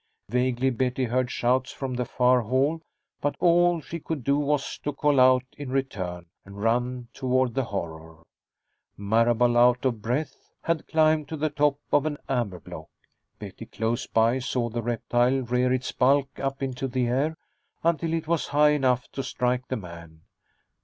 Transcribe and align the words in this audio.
Vaguely 0.29 0.71
Betty 0.71 1.03
heard 1.03 1.29
shouts 1.29 1.71
from 1.71 1.93
the 1.93 2.05
far 2.05 2.41
hall, 2.41 2.81
but 3.21 3.35
all 3.39 3.79
she 3.81 3.99
could 3.99 4.23
do 4.23 4.35
was 4.39 4.79
to 4.79 4.91
call 4.93 5.19
out 5.19 5.43
in 5.55 5.69
return 5.69 6.25
and 6.43 6.59
run 6.63 7.07
toward 7.13 7.53
the 7.53 7.65
horror. 7.65 8.23
Marable, 8.97 9.55
out 9.55 9.85
of 9.85 10.01
breath, 10.01 10.49
had 10.63 10.87
climbed 10.87 11.27
to 11.27 11.37
the 11.37 11.51
top 11.51 11.77
of 11.93 12.07
an 12.07 12.17
amber 12.27 12.59
block. 12.59 12.89
Betty, 13.37 13.67
close 13.67 14.07
by, 14.07 14.39
saw 14.39 14.69
the 14.69 14.81
reptile 14.81 15.41
rear 15.43 15.71
its 15.71 15.91
bulk 15.91 16.39
up 16.39 16.63
into 16.63 16.87
the 16.87 17.05
air, 17.05 17.37
until 17.83 18.11
it 18.11 18.27
was 18.27 18.47
high 18.47 18.69
enough 18.71 19.07
to 19.11 19.21
strike 19.21 19.67
the 19.67 19.77
man. 19.77 20.21